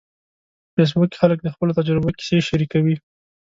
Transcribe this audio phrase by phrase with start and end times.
[0.73, 2.95] په فېسبوک کې خلک د خپلو تجربو کیسې شریکوي.